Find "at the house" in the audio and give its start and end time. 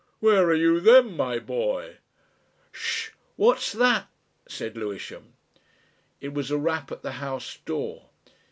6.91-7.59